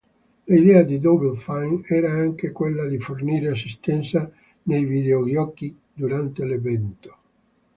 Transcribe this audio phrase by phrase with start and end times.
[0.47, 4.31] L'idea di Double Fine era anche quella di fornire assistenza
[4.63, 7.17] nei videogiochi durante l'evento.